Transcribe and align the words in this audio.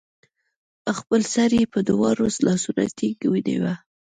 خپل 0.97 1.21
سر 1.33 1.49
يې 1.59 1.65
په 1.73 1.79
دواړو 1.89 2.23
لاسونو 2.45 2.83
ټينګ 2.97 3.19
ونيوه 3.31 3.73